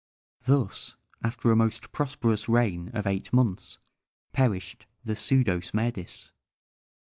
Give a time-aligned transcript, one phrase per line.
[0.45, 3.77] Thus, after a most prosperous reign of eight months,
[4.33, 6.31] perished the pseudo Smerdis.